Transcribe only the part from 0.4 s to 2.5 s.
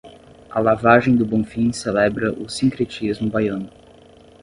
A Lavagem do Bonfim celebra o